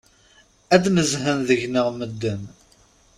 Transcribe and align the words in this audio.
Ad 0.75 0.81
d-nezhen 0.83 1.39
deg-neɣ 1.47 1.87
medden! 1.97 2.41